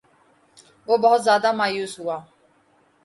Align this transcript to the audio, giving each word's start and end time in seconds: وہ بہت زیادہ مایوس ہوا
وہ 0.87 0.95
بہت 0.97 1.21
زیادہ 1.23 1.49
مایوس 1.51 1.93
ہوا 1.99 2.17